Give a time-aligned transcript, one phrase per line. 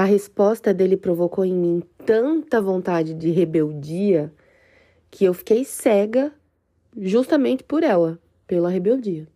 [0.00, 4.32] a resposta dele provocou em mim tanta vontade de rebeldia
[5.10, 6.32] que eu fiquei cega
[6.96, 9.28] justamente por ela, pela rebeldia.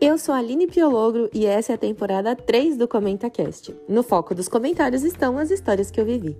[0.00, 3.72] Eu sou a Aline Piologro e essa é a temporada 3 do ComentaCast.
[3.88, 6.36] No foco dos comentários estão as histórias que eu vivi.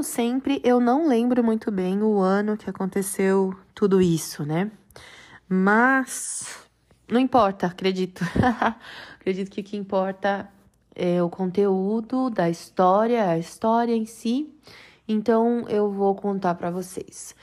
[0.00, 4.70] Como sempre, eu não lembro muito bem o ano que aconteceu tudo isso, né?
[5.46, 6.66] Mas
[7.06, 8.24] não importa, acredito.
[9.20, 10.48] acredito que o que importa
[10.94, 14.48] é o conteúdo da história, a história em si.
[15.06, 17.36] Então eu vou contar para vocês.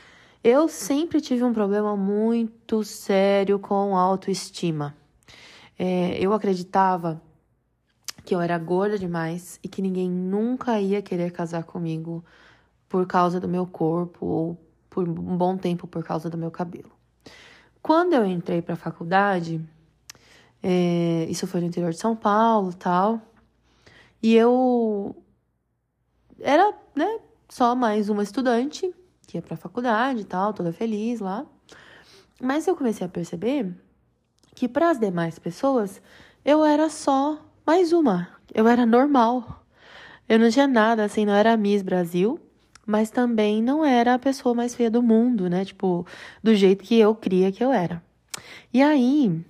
[0.44, 4.98] Eu sempre tive um problema muito sério com autoestima.
[5.78, 7.22] É, eu acreditava
[8.26, 12.26] que eu era gorda demais e que ninguém nunca ia querer casar comigo
[12.90, 14.58] por causa do meu corpo ou
[14.90, 16.92] por um bom tempo por causa do meu cabelo.
[17.82, 19.62] Quando eu entrei para a faculdade,
[20.62, 23.22] é, isso foi no interior de São Paulo, tal,
[24.22, 25.16] e eu
[26.40, 28.94] era, né, só mais uma estudante
[29.28, 31.46] que ia pra faculdade e tal, toda feliz lá.
[32.42, 33.76] Mas eu comecei a perceber
[34.56, 36.02] que para as demais pessoas
[36.44, 38.30] eu era só mais uma.
[38.54, 39.64] Eu era normal.
[40.30, 42.40] Eu não tinha nada assim, não era Miss Brasil,
[42.88, 45.66] mas também não era a pessoa mais feia do mundo, né?
[45.66, 46.08] Tipo,
[46.42, 48.02] do jeito que eu cria que eu era.
[48.74, 49.46] E aí,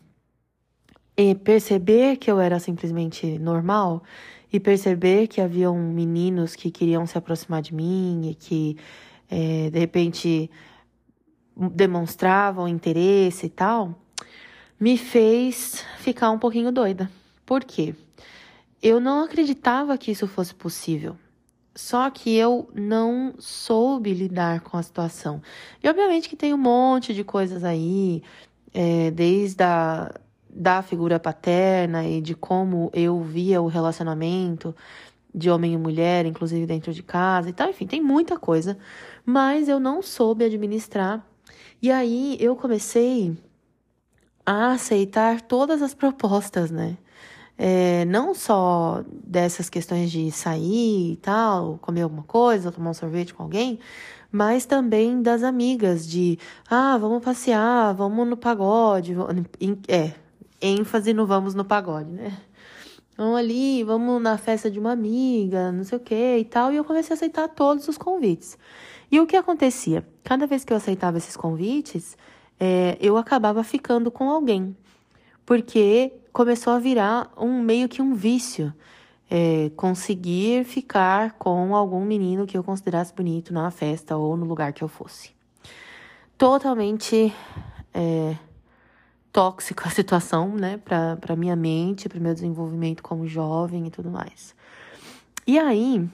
[1.43, 4.03] perceber que eu era simplesmente normal
[4.51, 8.75] e perceber que haviam meninos que queriam se aproximar de mim e que
[9.29, 10.49] é, de repente
[11.55, 13.93] demonstravam interesse e tal,
[14.79, 17.09] me fez ficar um pouquinho doida.
[17.45, 17.93] Por quê?
[18.81, 21.17] Eu não acreditava que isso fosse possível.
[21.77, 25.41] Só que eu não soube lidar com a situação.
[25.83, 28.23] E obviamente que tem um monte de coisas aí,
[28.73, 30.13] é, desde a
[30.49, 34.75] da figura paterna e de como eu via o relacionamento
[35.33, 37.69] de homem e mulher, inclusive dentro de casa e tal.
[37.69, 38.75] Enfim, tem muita coisa
[39.27, 41.21] mas eu não soube administrar.
[41.81, 43.37] E aí eu comecei
[44.45, 46.97] a aceitar todas as propostas, né?
[47.57, 53.33] É, não só dessas questões de sair e tal, comer alguma coisa, tomar um sorvete
[53.33, 53.79] com alguém,
[54.31, 56.37] mas também das amigas, de
[56.69, 59.15] ah, vamos passear, vamos no pagode.
[59.87, 60.13] É,
[60.61, 62.37] ênfase no vamos no pagode, né?
[63.17, 66.71] Vamos ali, vamos na festa de uma amiga, não sei o que e tal.
[66.71, 68.57] E eu comecei a aceitar todos os convites.
[69.11, 70.05] E o que acontecia?
[70.23, 72.15] Cada vez que eu aceitava esses convites,
[72.59, 74.75] é, eu acabava ficando com alguém,
[75.45, 78.71] porque começou a virar um meio que um vício.
[79.27, 84.71] É, conseguir ficar com algum menino que eu considerasse bonito na festa ou no lugar
[84.71, 85.31] que eu fosse.
[86.37, 87.33] Totalmente
[87.91, 88.37] é,
[89.33, 94.55] tóxico a situação, né, para minha mente, para meu desenvolvimento como jovem e tudo mais.
[95.47, 96.07] E aí,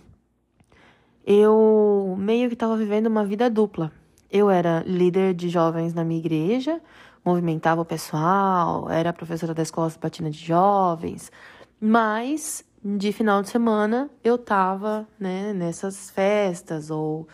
[1.27, 3.91] eu meio que estava vivendo uma vida dupla.
[4.31, 6.81] Eu era líder de jovens na minha igreja,
[7.23, 11.31] movimentava o pessoal, era professora da escola sabatina de jovens,
[11.79, 17.27] mas de final de semana eu tava, né, nessas festas ou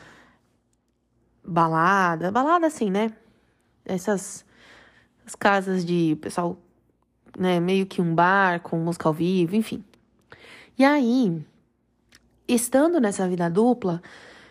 [1.44, 3.12] balada, balada assim, né?
[3.86, 4.46] Essas
[5.26, 6.58] as casas de pessoal,
[7.38, 9.84] né, meio que um bar com música ao vivo, enfim.
[10.78, 11.46] E aí,
[12.48, 14.02] estando nessa vida dupla,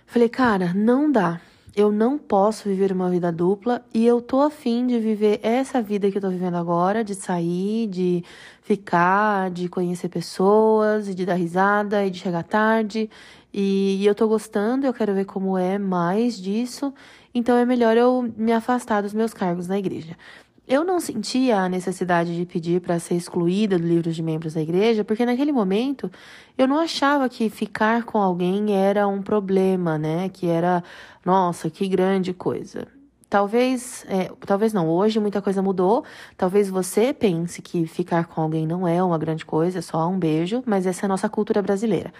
[0.06, 1.40] falei, cara, não dá.
[1.78, 6.10] Eu não posso viver uma vida dupla e eu tô afim de viver essa vida
[6.10, 8.24] que eu tô vivendo agora, de sair, de
[8.62, 13.08] ficar, de conhecer pessoas, e de dar risada e de chegar tarde.
[13.54, 16.92] E, e eu tô gostando, eu quero ver como é mais disso.
[17.32, 20.16] Então é melhor eu me afastar dos meus cargos na igreja.
[20.68, 24.60] Eu não sentia a necessidade de pedir para ser excluída do livro de membros da
[24.60, 26.12] igreja, porque naquele momento
[26.58, 30.28] eu não achava que ficar com alguém era um problema, né?
[30.28, 30.84] Que era,
[31.24, 32.86] nossa, que grande coisa.
[33.30, 36.04] Talvez, é, talvez não, hoje muita coisa mudou.
[36.36, 40.18] Talvez você pense que ficar com alguém não é uma grande coisa, é só um
[40.18, 42.12] beijo, mas essa é a nossa cultura brasileira.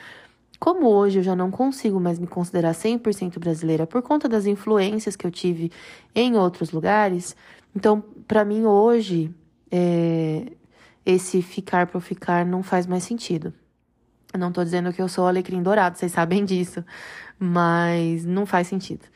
[0.59, 5.15] Como hoje eu já não consigo mais me considerar 100% brasileira por conta das influências
[5.15, 5.71] que eu tive
[6.15, 7.37] em outros lugares,
[7.79, 9.33] então, para mim hoje,
[9.71, 10.51] é,
[11.07, 13.55] esse ficar por ficar não faz mais sentido.
[14.35, 16.85] Eu não tô dizendo que eu sou alecrim dourado, vocês sabem disso,
[17.39, 19.07] mas não faz sentido.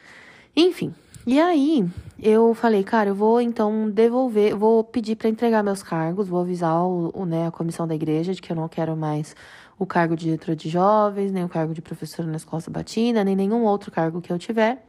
[0.54, 0.94] Enfim,
[1.26, 1.84] e aí
[2.22, 6.84] eu falei, cara, eu vou então devolver, vou pedir para entregar meus cargos, vou avisar
[6.84, 9.34] o, o, né, a comissão da igreja de que eu não quero mais
[9.76, 13.34] o cargo de diretora de jovens, nem o cargo de professora na escola sabatina, nem
[13.34, 14.86] nenhum outro cargo que eu tiver.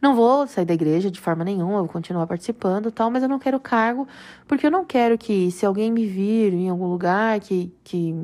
[0.00, 3.38] Não vou sair da igreja de forma nenhuma, vou continuar participando tal, mas eu não
[3.38, 4.08] quero cargo,
[4.48, 8.14] porque eu não quero que, se alguém me vir em algum lugar, que, que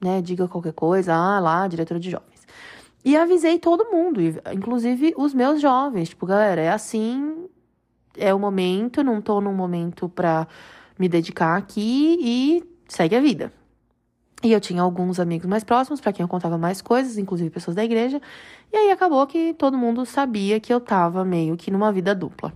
[0.00, 2.46] né, diga qualquer coisa, ah, lá, diretora de jovens.
[3.04, 4.20] E avisei todo mundo,
[4.52, 7.46] inclusive os meus jovens, tipo, galera, é assim,
[8.16, 10.46] é o momento, não tô num momento pra
[10.98, 13.52] me dedicar aqui e segue a vida.
[14.44, 17.74] E eu tinha alguns amigos mais próximos para quem eu contava mais coisas, inclusive pessoas
[17.74, 18.20] da igreja.
[18.70, 22.52] E aí acabou que todo mundo sabia que eu tava meio que numa vida dupla.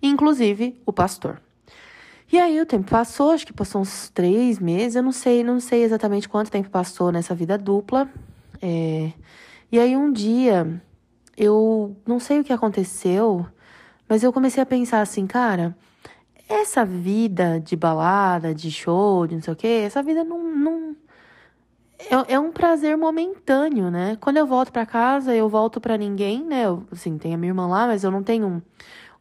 [0.00, 1.42] Inclusive o pastor.
[2.32, 5.58] E aí o tempo passou, acho que passou uns três meses, eu não sei, não
[5.58, 8.08] sei exatamente quanto tempo passou nessa vida dupla.
[8.62, 9.12] É...
[9.72, 10.80] E aí um dia,
[11.36, 13.44] eu não sei o que aconteceu,
[14.08, 15.76] mas eu comecei a pensar assim, cara,
[16.48, 20.96] essa vida de balada, de show, de não sei o quê, essa vida não, não
[21.98, 24.16] é, é um prazer momentâneo, né?
[24.20, 26.66] Quando eu volto para casa, eu volto para ninguém, né?
[26.66, 28.62] Eu, assim, tem a minha irmã lá, mas eu não tenho um,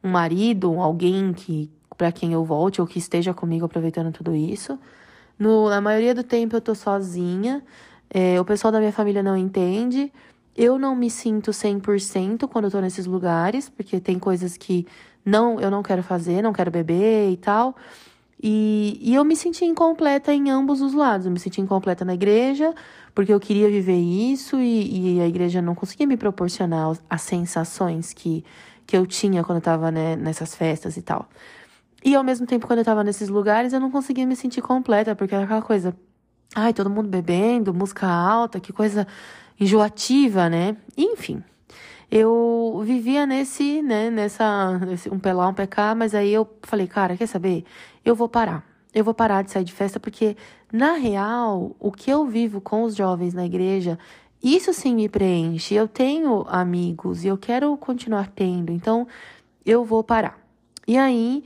[0.04, 4.78] um marido, alguém que para quem eu volte ou que esteja comigo aproveitando tudo isso.
[5.40, 7.64] No, na maioria do tempo eu tô sozinha.
[8.10, 10.12] É, o pessoal da minha família não entende.
[10.56, 14.88] Eu não me sinto 100% quando eu tô nesses lugares, porque tem coisas que
[15.26, 17.76] não eu não quero fazer, não quero beber e tal.
[18.42, 21.26] E, e eu me senti incompleta em ambos os lados.
[21.26, 22.74] Eu me senti incompleta na igreja,
[23.14, 28.14] porque eu queria viver isso e, e a igreja não conseguia me proporcionar as, sensações
[28.14, 28.44] que,
[28.86, 31.28] que eu tinha quando eu tava né, nessas festas e tal.
[32.04, 35.16] E ao mesmo tempo, quando eu tava nesses lugares, eu não conseguia me sentir completa,
[35.16, 35.96] porque era aquela coisa.
[36.54, 39.08] Ai, todo mundo bebendo, música alta, que coisa
[39.60, 40.78] enjoativa, né?
[40.96, 41.44] Enfim
[42.12, 44.80] eu vivia nesse, né, nessa,
[45.12, 47.66] um pelar, um pecar, mas aí eu falei, cara, quer saber?
[48.06, 48.64] Eu vou parar.
[48.94, 50.38] Eu vou parar de sair de festa porque,
[50.72, 54.00] na real, o que eu vivo com os jovens na igreja,
[54.42, 55.74] isso sim me preenche.
[55.74, 59.08] Eu tenho amigos e eu quero continuar tendo, então
[59.66, 60.40] eu vou parar.
[60.88, 61.44] E aí,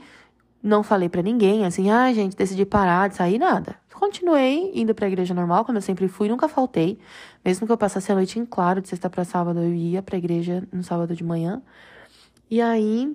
[0.62, 3.76] não falei para ninguém, assim, ah, gente, decidi parar de sair, nada.
[3.94, 6.98] Continuei indo pra igreja normal, como eu sempre fui, nunca faltei.
[7.44, 10.16] Mesmo que eu passasse a noite em claro, de sexta para sábado, eu ia pra
[10.18, 11.62] igreja no sábado de manhã.
[12.50, 13.14] E aí,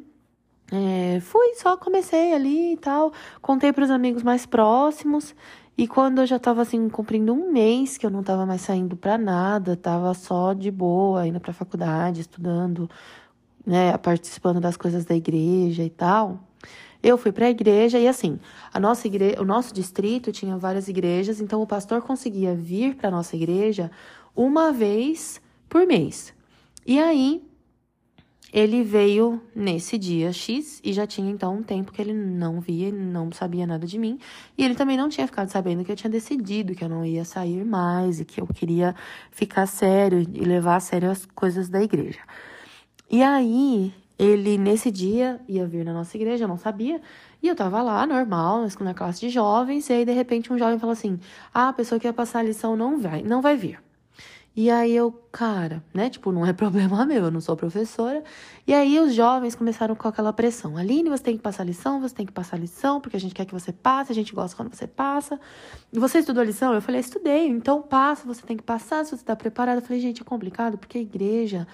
[0.72, 3.14] é, fui, só comecei ali e tal.
[3.42, 5.36] Contei para os amigos mais próximos.
[5.78, 8.96] E quando eu já tava assim, cumprindo um mês que eu não tava mais saindo
[8.96, 12.90] para nada, tava só de boa, indo pra faculdade, estudando,
[13.66, 16.40] né, participando das coisas da igreja e tal.
[17.04, 18.40] Eu fui para a igreja e assim,
[18.74, 23.12] a nossa igreja, o nosso distrito tinha várias igrejas, então o pastor conseguia vir para
[23.12, 23.92] nossa igreja
[24.36, 26.34] uma vez por mês.
[26.86, 27.44] E aí
[28.56, 32.90] ele veio nesse dia X e já tinha então um tempo que ele não via,
[32.90, 34.18] não sabia nada de mim.
[34.58, 37.26] E ele também não tinha ficado sabendo que eu tinha decidido que eu não ia
[37.26, 38.96] sair mais e que eu queria
[39.30, 42.22] ficar sério e levar a sério as coisas da igreja.
[43.12, 47.02] E aí ele, nesse dia, ia vir na nossa igreja, eu não sabia.
[47.44, 50.80] E eu tava lá, normal, na classe de jovens, e aí, de repente, um jovem
[50.80, 51.20] falou assim:
[51.54, 53.85] Ah, a pessoa que ia passar a lição não vai, não vai vir.
[54.56, 56.10] E aí eu, cara, né?
[56.10, 58.24] Tipo, não é problema meu, eu não sou professora.
[58.66, 60.78] E aí os jovens começaram com aquela pressão.
[60.78, 63.46] Aline, você tem que passar lição, você tem que passar lição, porque a gente quer
[63.46, 65.40] que você passe, a gente gosta quando você passa.
[65.92, 66.74] Você estudou lição?
[66.74, 69.80] Eu falei, estudei, então passa, você tem que passar, se você está preparado.
[69.80, 71.68] Eu falei, gente, é complicado, porque a igreja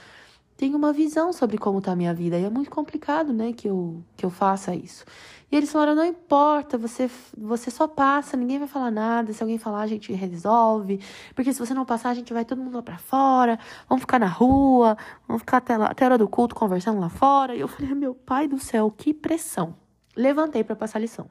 [0.61, 2.37] tenho uma visão sobre como está a minha vida.
[2.37, 5.03] E é muito complicado, né, que eu, que eu faça isso.
[5.51, 9.33] E eles falaram: não importa, você, você só passa, ninguém vai falar nada.
[9.33, 10.99] Se alguém falar, a gente resolve.
[11.33, 13.57] Porque se você não passar, a gente vai todo mundo lá pra fora.
[13.89, 14.95] Vamos ficar na rua,
[15.27, 17.55] vamos ficar até, lá, até a hora do culto conversando lá fora.
[17.55, 19.73] E eu falei: meu pai do céu, que pressão.
[20.15, 21.27] Levantei para passar a lição.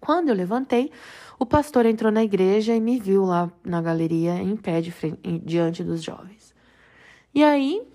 [0.00, 0.90] Quando eu levantei,
[1.38, 5.20] o pastor entrou na igreja e me viu lá na galeria, em pé, de frente,
[5.44, 6.54] diante dos jovens.
[7.34, 7.93] E aí,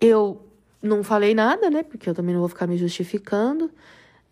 [0.00, 0.40] eu
[0.82, 1.82] não falei nada, né?
[1.82, 3.70] Porque eu também não vou ficar me justificando.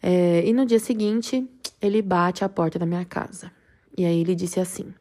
[0.02, 1.46] É, e no dia seguinte,
[1.80, 3.50] ele bate à porta da minha casa.
[3.96, 4.94] E aí ele disse assim: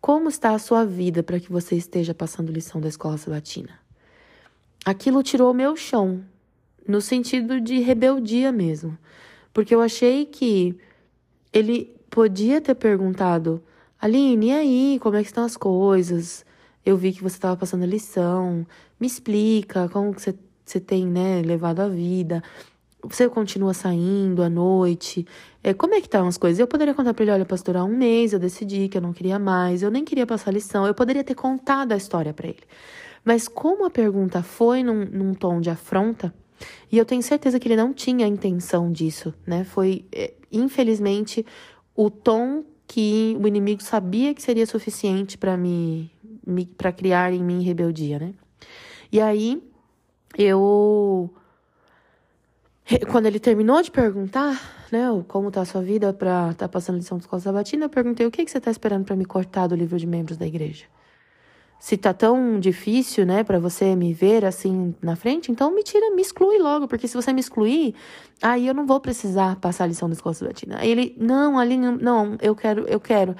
[0.00, 3.78] Como está a sua vida para que você esteja passando lição da escola sabatina?
[4.84, 6.24] Aquilo tirou o meu chão,
[6.88, 8.96] no sentido de rebeldia mesmo.
[9.52, 10.76] Porque eu achei que
[11.52, 13.62] ele podia ter perguntado:
[14.00, 16.44] Aline, e aí, como é que estão as coisas?
[16.84, 18.66] Eu vi que você estava passando lição.
[18.98, 22.42] Me explica como que você, tem, né, levado a vida.
[23.02, 25.26] Você continua saindo à noite?
[25.62, 26.58] É, como é que estão as coisas?
[26.58, 29.12] Eu poderia contar para ele, olha, pastor, há um mês eu decidi que eu não
[29.12, 30.86] queria mais, eu nem queria passar lição.
[30.86, 32.62] Eu poderia ter contado a história para ele.
[33.24, 36.32] Mas como a pergunta foi num, num, tom de afronta,
[36.90, 39.64] e eu tenho certeza que ele não tinha a intenção disso, né?
[39.64, 41.44] Foi, é, infelizmente,
[41.94, 46.10] o tom que o inimigo sabia que seria suficiente para me
[46.76, 48.34] para criar em mim rebeldia, né?
[49.12, 49.62] E aí
[50.36, 51.32] eu
[53.10, 57.18] quando ele terminou de perguntar, né, como tá a sua vida para tá passando lição
[57.18, 59.76] de escola sabatina, eu perguntei o que que você tá esperando para me cortar do
[59.76, 60.86] livro de membros da igreja.
[61.78, 66.14] Se tá tão difícil, né, para você me ver assim na frente, então me tira,
[66.14, 67.94] me exclui logo, porque se você me excluir,
[68.42, 70.76] aí eu não vou precisar passar a lição da escola sabatina.
[70.78, 73.34] Aí ele, não, ali não, eu quero, eu quero.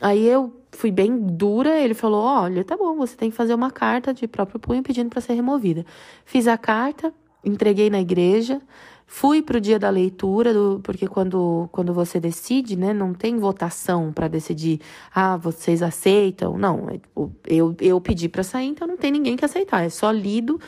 [0.00, 3.70] Aí eu fui bem dura, ele falou: "Olha, tá bom, você tem que fazer uma
[3.70, 5.84] carta de próprio punho pedindo para ser removida".
[6.24, 7.12] Fiz a carta,
[7.44, 8.60] entreguei na igreja,
[9.06, 13.38] fui para o dia da leitura, do, porque quando, quando você decide, né, não tem
[13.38, 14.80] votação para decidir,
[15.14, 16.58] ah, vocês aceitam.
[16.58, 17.00] Não, é,
[17.46, 20.60] eu, eu pedi para sair, então não tem ninguém que aceitar, é só lido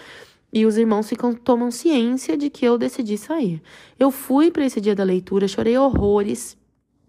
[0.53, 3.61] e os irmãos ficam, tomam ciência de que eu decidi sair.
[3.99, 6.57] Eu fui para esse dia da leitura, chorei horrores,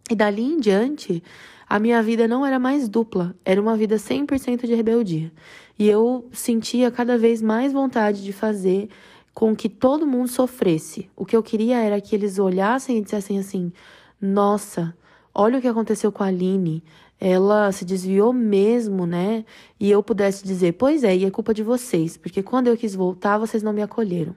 [0.10, 1.24] e dali em diante
[1.70, 5.32] a minha vida não era mais dupla, era uma vida 100% de rebeldia.
[5.78, 8.90] E eu sentia cada vez mais vontade de fazer
[9.36, 11.12] com que todo mundo sofresse.
[11.16, 13.72] O que eu queria era que eles olhassem e dissessem assim:
[14.20, 14.98] nossa,
[15.34, 16.84] olha o que aconteceu com a Aline.
[17.22, 19.46] Ela se desviou mesmo, né?
[19.80, 22.96] E eu pudesse dizer: pois é, e é culpa de vocês, porque quando eu quis
[22.96, 24.36] voltar, vocês não me acolheram.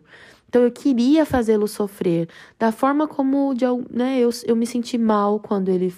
[0.50, 5.40] Então eu queria fazê-lo sofrer da forma como de, né, eu, eu me senti mal
[5.40, 5.94] quando ele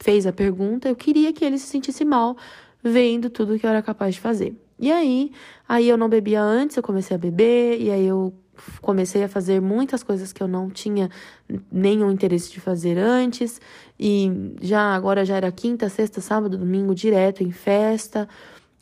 [0.00, 2.36] fez a pergunta, eu queria que ele se sentisse mal
[2.82, 4.56] vendo tudo que eu era capaz de fazer.
[4.78, 5.32] E aí,
[5.68, 8.32] aí eu não bebia antes, eu comecei a beber, e aí eu
[8.80, 11.10] comecei a fazer muitas coisas que eu não tinha
[11.70, 13.60] nenhum interesse de fazer antes,
[13.98, 18.28] e já agora já era quinta, sexta, sábado, domingo direto em festa.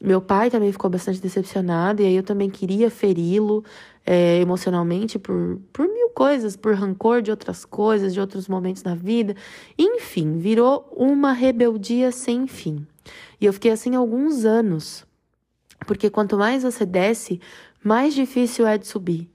[0.02, 3.64] Meu pai também ficou bastante decepcionado, e aí eu também queria feri-lo
[4.06, 8.94] é, emocionalmente por, por mil coisas, por rancor de outras coisas, de outros momentos na
[8.94, 9.34] vida.
[9.76, 12.86] Enfim, virou uma rebeldia sem fim.
[13.40, 15.04] E eu fiquei assim alguns anos,
[15.86, 17.40] porque quanto mais você desce,
[17.82, 19.28] mais difícil é de subir.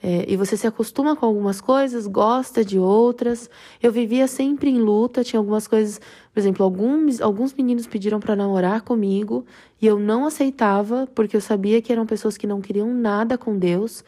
[0.00, 3.50] É, e você se acostuma com algumas coisas, gosta de outras.
[3.82, 6.00] Eu vivia sempre em luta, tinha algumas coisas,
[6.32, 9.44] por exemplo, alguns, alguns meninos pediram para namorar comigo
[9.82, 13.58] e eu não aceitava, porque eu sabia que eram pessoas que não queriam nada com
[13.58, 14.04] Deus.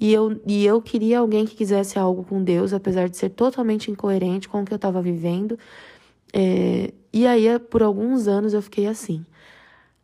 [0.00, 3.90] E eu, e eu queria alguém que quisesse algo com Deus, apesar de ser totalmente
[3.90, 5.58] incoerente com o que eu estava vivendo.
[6.32, 9.24] É, e aí, por alguns anos, eu fiquei assim.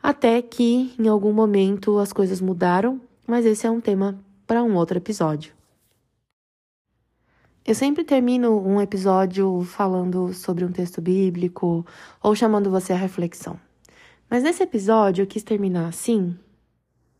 [0.02, 4.18] Até que, em algum momento, as coisas mudaram, mas esse é um tema
[4.50, 5.52] para um outro episódio.
[7.64, 11.87] Eu sempre termino um episódio falando sobre um texto bíblico
[12.21, 13.61] ou chamando você à reflexão.
[14.28, 16.37] Mas nesse episódio eu quis terminar assim,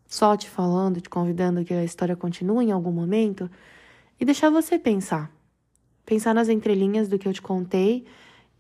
[0.09, 3.49] só te falando, te convidando que a história continue em algum momento
[4.19, 5.31] e deixar você pensar.
[6.05, 8.05] Pensar nas entrelinhas do que eu te contei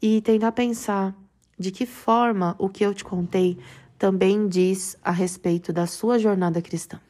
[0.00, 1.12] e tentar pensar
[1.58, 3.58] de que forma o que eu te contei
[3.98, 7.00] também diz a respeito da sua jornada cristã.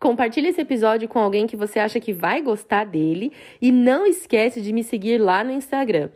[0.00, 3.30] Compartilhe esse episódio com alguém que você acha que vai gostar dele
[3.60, 6.08] e não esquece de me seguir lá no Instagram,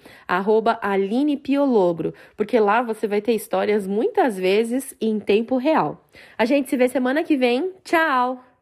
[0.80, 6.08] @alinepiolobro, porque lá você vai ter histórias muitas vezes em tempo real.
[6.38, 7.72] A gente se vê semana que vem.
[7.84, 8.53] Tchau!